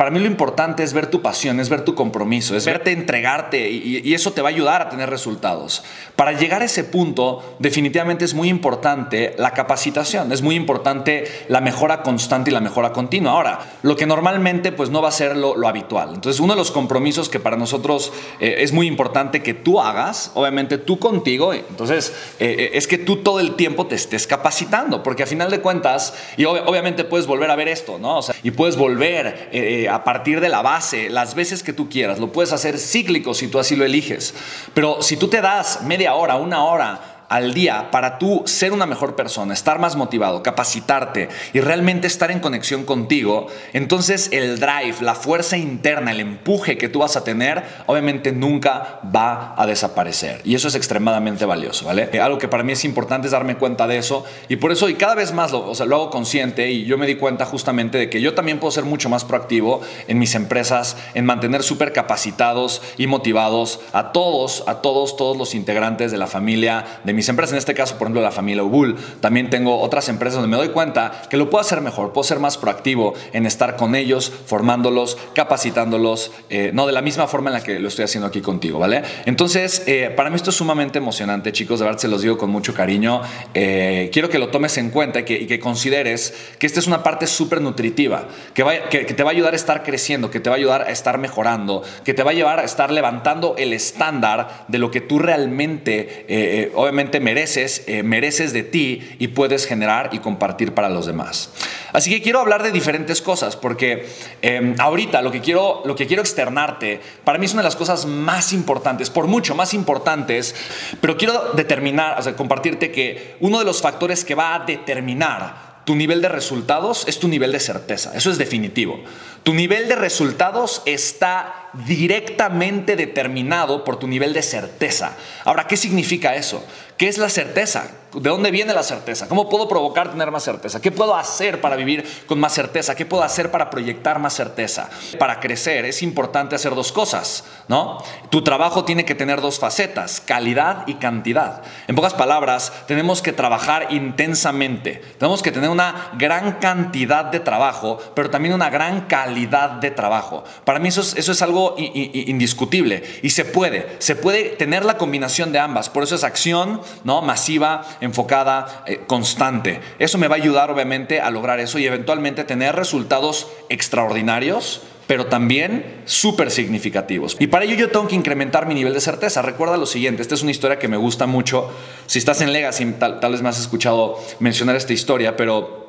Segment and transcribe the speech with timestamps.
[0.00, 3.70] para mí lo importante es ver tu pasión, es ver tu compromiso, es verte entregarte
[3.70, 5.84] y, eso te va a ayudar a tener resultados.
[6.16, 11.60] Para llegar a ese punto, definitivamente es muy importante la capacitación, es muy importante la
[11.60, 13.32] mejora constante y la mejora continua.
[13.32, 16.14] Ahora, lo que normalmente pues no va a ser lo, habitual.
[16.14, 18.10] Entonces, uno de los compromisos que para nosotros
[18.40, 22.96] eh, es muy importante que tú hagas, obviamente tú contigo, entonces eh, eh, es que
[22.96, 27.26] tú todo el tiempo te estés capacitando, porque a final de cuentas, y obviamente puedes
[27.26, 28.16] volver a ver esto, ¿no?
[28.16, 31.88] O sea, y puedes volver eh, a partir de la base las veces que tú
[31.88, 34.34] quieras, lo puedes hacer cíclico si tú así lo eliges,
[34.74, 38.86] pero si tú te das media hora, una hora, al día para tú ser una
[38.86, 44.96] mejor persona, estar más motivado, capacitarte y realmente estar en conexión contigo, entonces el drive,
[45.00, 50.40] la fuerza interna, el empuje que tú vas a tener, obviamente nunca va a desaparecer.
[50.44, 52.10] Y eso es extremadamente valioso, ¿vale?
[52.20, 54.94] Algo que para mí es importante es darme cuenta de eso y por eso y
[54.94, 57.96] cada vez más lo, o sea, lo hago consciente y yo me di cuenta justamente
[57.96, 61.92] de que yo también puedo ser mucho más proactivo en mis empresas, en mantener súper
[61.92, 67.19] capacitados y motivados a todos, a todos, todos los integrantes de la familia, de mi
[67.20, 70.48] mis empresas, en este caso, por ejemplo, la familia Ubul, también tengo otras empresas donde
[70.48, 73.94] me doy cuenta que lo puedo hacer mejor, puedo ser más proactivo en estar con
[73.94, 78.26] ellos, formándolos, capacitándolos, eh, no de la misma forma en la que lo estoy haciendo
[78.26, 79.02] aquí contigo, ¿vale?
[79.26, 82.48] Entonces, eh, para mí esto es sumamente emocionante, chicos, de verdad se los digo con
[82.48, 83.20] mucho cariño.
[83.52, 87.02] Eh, quiero que lo tomes en cuenta y que, que consideres que esta es una
[87.02, 90.40] parte súper nutritiva, que, va, que, que te va a ayudar a estar creciendo, que
[90.40, 93.56] te va a ayudar a estar mejorando, que te va a llevar a estar levantando
[93.58, 99.66] el estándar de lo que tú realmente, obviamente, mereces, eh, mereces de ti y puedes
[99.66, 101.50] generar y compartir para los demás.
[101.92, 104.06] Así que quiero hablar de diferentes cosas porque
[104.42, 107.76] em, ahorita lo que, quiero, lo que quiero externarte para mí es una de las
[107.76, 110.54] cosas más importantes, por mucho más importantes,
[111.00, 115.70] pero quiero determinar, o sea, compartirte que uno de los factores que va a determinar
[115.84, 118.12] tu nivel de resultados es tu nivel de certeza.
[118.14, 119.02] Eso es definitivo.
[119.42, 125.16] Tu nivel de resultados está directamente determinado por tu nivel de certeza.
[125.44, 126.64] Ahora, ¿qué significa eso?
[127.00, 127.92] ¿Qué es la certeza?
[128.12, 129.28] ¿De dónde viene la certeza?
[129.28, 130.80] ¿Cómo puedo provocar tener más certeza?
[130.82, 132.96] ¿Qué puedo hacer para vivir con más certeza?
[132.96, 134.90] ¿Qué puedo hacer para proyectar más certeza?
[135.18, 138.02] Para crecer es importante hacer dos cosas, ¿no?
[138.30, 141.62] Tu trabajo tiene que tener dos facetas, calidad y cantidad.
[141.86, 145.00] En pocas palabras, tenemos que trabajar intensamente.
[145.18, 150.42] Tenemos que tener una gran cantidad de trabajo, pero también una gran calidad de trabajo.
[150.64, 154.98] Para mí eso es, eso es algo indiscutible y se puede, se puede tener la
[154.98, 155.88] combinación de ambas.
[155.88, 157.22] Por eso es acción, ¿no?
[157.22, 159.80] Masiva, enfocada, eh, constante.
[159.98, 165.26] Eso me va a ayudar obviamente a lograr eso y eventualmente tener resultados extraordinarios pero
[165.26, 167.36] también súper significativos.
[167.40, 169.42] Y para ello yo tengo que incrementar mi nivel de certeza.
[169.42, 171.68] Recuerda lo siguiente, esta es una historia que me gusta mucho.
[172.06, 175.79] Si estás en Legacy, tal, tal vez me has escuchado mencionar esta historia, pero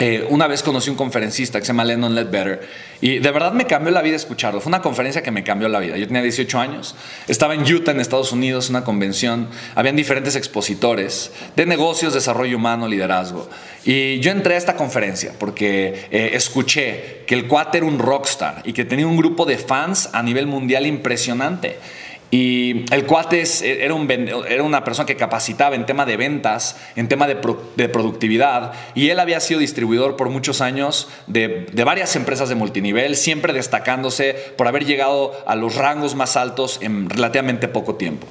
[0.00, 2.68] eh, una vez conocí un conferencista que se llama Lennon Ledbetter
[3.00, 4.60] y de verdad me cambió la vida escucharlo.
[4.60, 5.96] Fue una conferencia que me cambió la vida.
[5.96, 6.96] Yo tenía 18 años,
[7.28, 9.48] estaba en Utah, en Estados Unidos, una convención.
[9.76, 13.48] Habían diferentes expositores de negocios, desarrollo humano, liderazgo.
[13.84, 18.62] Y yo entré a esta conferencia porque eh, escuché que el cuate era un rockstar
[18.64, 21.78] y que tenía un grupo de fans a nivel mundial impresionante.
[22.30, 27.08] Y el cuate era, un, era, una persona que capacitaba en tema de ventas, en
[27.08, 32.56] tema de, productividad, y él había sido distribuidor por muchos años de, varias empresas de
[32.56, 38.26] multinivel, siempre destacándose por haber llegado a los rangos más altos en relativamente poco tiempo.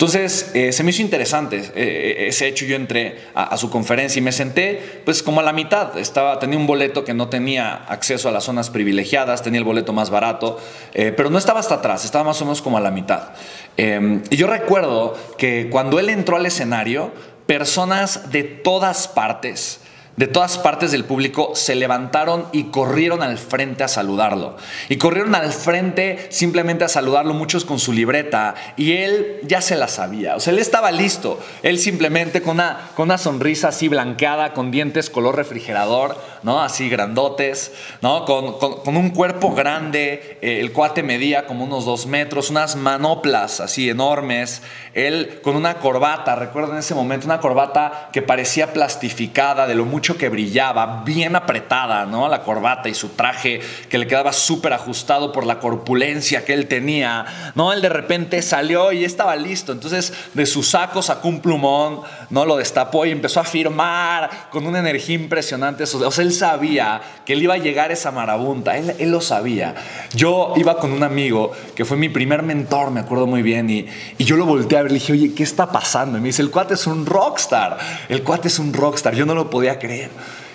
[0.00, 2.64] Entonces, eh, se me hizo interesante eh, eh, ese hecho.
[2.64, 5.98] Yo entré a, su conferencia y me senté, pues como a la mitad.
[5.98, 9.92] Estaba, tenía un boleto que no tenía acceso a las zonas privilegiadas, tenía el boleto
[9.92, 10.58] más barato,
[10.94, 13.32] pero no estaba hasta atrás, estaba más o menos como a la mitad.
[13.76, 17.12] Em, y yo recuerdo que cuando él entró al escenario,
[17.44, 19.80] personas de todas partes,
[20.20, 24.54] de todas partes del público se levantaron y corrieron al frente a saludarlo.
[24.90, 28.54] Y corrieron al frente simplemente a saludarlo, muchos con su libreta.
[28.76, 30.36] Y él ya se la sabía.
[30.36, 31.40] O sea, él estaba listo.
[31.62, 36.60] Él simplemente con una, con una sonrisa así blanqueada, con dientes color refrigerador, ¿no?
[36.60, 37.72] Así grandotes,
[38.02, 38.26] ¿no?
[38.26, 40.36] Con, con, un cuerpo grande.
[40.42, 44.60] Eh, el cuate medía como unos dos metros, unas manoplas así enormes.
[44.92, 49.86] Él con una corbata, recuerdo en ese momento, una corbata que parecía plastificada de lo
[49.86, 52.28] mucho que brillaba, bien apretada, ¿no?
[52.28, 56.66] La corbata y su traje que le quedaba súper ajustado por la corpulencia que él
[56.66, 57.72] tenía, ¿no?
[57.72, 59.72] Él de repente salió y estaba listo.
[59.72, 62.44] Entonces, de su saco sacó un plumón, ¿no?
[62.44, 65.84] Lo destapó y empezó a firmar con una energía impresionante.
[65.84, 69.74] O sea, él sabía que él iba a llegar esa marabunta, él, lo sabía.
[70.14, 73.86] Yo iba con un amigo que fue mi primer mentor, me acuerdo muy bien, y,
[74.18, 76.18] y yo lo volteé a ver, le dije, oye, ¿qué está pasando?
[76.18, 77.78] Y me dice, el cuate es un rockstar,
[78.08, 79.89] el cuate es un rockstar, yo no lo podía creer.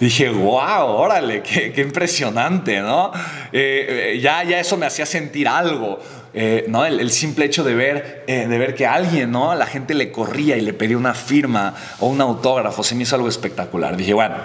[0.00, 3.12] Dije, wow, órale, qué, impresionante, ¿no?
[3.52, 6.00] Eh, eh, ya, ya eso me hacía sentir algo,
[6.34, 6.84] eh, ¿no?
[6.84, 9.54] El, simple hecho de ver, de ver que alguien, ¿no?
[9.54, 13.16] La gente le corría y le pedía una firma o un autógrafo, se me hizo
[13.16, 13.96] algo espectacular.
[13.96, 14.36] Dije, bueno,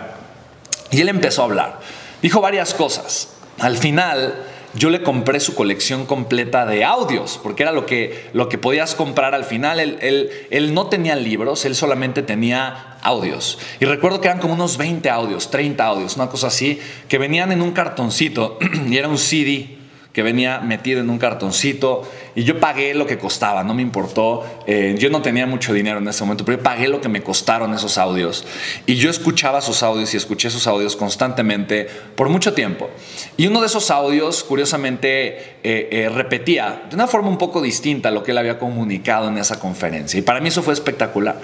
[0.91, 1.79] y él empezó a hablar.
[2.21, 3.29] Dijo varias cosas.
[3.59, 4.35] Al final,
[4.73, 8.95] yo le compré su colección completa de audios, porque era lo que, lo que podías
[8.95, 9.79] comprar al final.
[9.79, 13.59] Él, él, no tenía libros, él solamente tenía audios.
[13.79, 17.51] Y recuerdo que eran como unos 20 audios, 30 audios, una cosa así, que venían
[17.51, 18.57] en un cartoncito
[18.89, 19.77] y era un CD
[20.13, 22.03] que venía metido en un cartoncito
[22.35, 24.45] y yo pagué lo que costaba, no me importó.
[24.65, 27.21] Eh, yo no tenía mucho dinero en ese momento, pero yo pagué lo que me
[27.21, 28.45] costaron esos audios.
[28.85, 32.89] Y yo escuchaba sus audios y escuché sus audios constantemente por mucho tiempo.
[33.37, 38.11] Y uno de esos audios, curiosamente, eh, eh, repetía de una forma un poco distinta
[38.11, 40.19] lo que él había comunicado en esa conferencia.
[40.19, 41.39] Y para mí eso fue espectacular,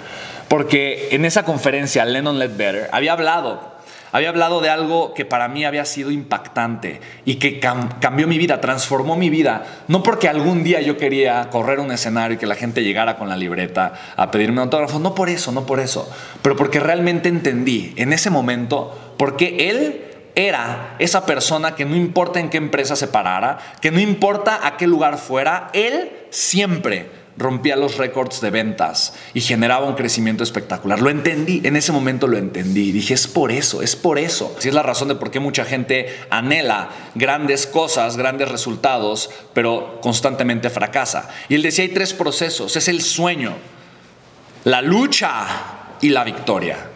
[0.48, 3.77] porque en esa conferencia Lennon Ledbetter había hablado
[4.12, 8.60] había hablado de algo que para mí había sido impactante y que cambió mi vida,
[8.60, 9.64] transformó mi vida.
[9.88, 13.28] No porque algún día yo quería correr un escenario y que la gente llegara con
[13.28, 14.98] la libreta a pedirme un autógrafo.
[14.98, 16.10] No por eso, no por eso.
[16.42, 21.96] Pero porque realmente entendí en ese momento por qué él era esa persona que no
[21.96, 27.10] importa en qué empresa se parara, que no importa a qué lugar fuera, él siempre
[27.38, 31.00] rompía los récords de ventas y generaba un crecimiento espectacular.
[31.00, 32.92] Lo entendí, en ese momento lo entendí.
[32.92, 34.54] Dije, es por eso, es por eso.
[34.58, 40.00] Así es la razón de por qué mucha gente anhela grandes cosas, grandes resultados, pero
[40.02, 41.30] constantemente fracasa.
[41.48, 42.76] Y él decía, hay tres procesos.
[42.76, 43.54] Es el sueño,
[44.64, 45.46] la lucha
[46.00, 46.90] y la victoria.